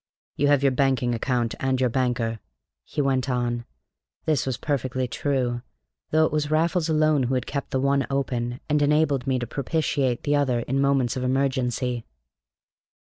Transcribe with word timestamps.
"You 0.35 0.47
have 0.47 0.63
your 0.63 0.71
banking 0.71 1.13
account, 1.13 1.53
and 1.59 1.79
your 1.79 1.91
banker," 1.91 2.39
he 2.83 3.01
went 3.03 3.29
on. 3.29 3.65
This 4.25 4.47
was 4.47 4.57
perfectly 4.57 5.07
true, 5.07 5.61
though 6.09 6.25
it 6.25 6.31
was 6.31 6.49
Raffles 6.49 6.89
alone 6.89 7.21
who 7.29 7.35
had 7.35 7.45
kept 7.45 7.69
the 7.69 7.79
one 7.79 8.07
open, 8.09 8.61
and 8.67 8.81
enabled 8.81 9.27
me 9.27 9.37
to 9.37 9.45
propitiate 9.45 10.23
the 10.23 10.35
other 10.35 10.61
in 10.61 10.81
moments 10.81 11.15
of 11.17 11.23
emergency. 11.23 12.03